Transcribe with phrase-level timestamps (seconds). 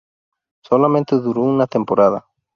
[0.63, 2.25] Solamente duró una temporada.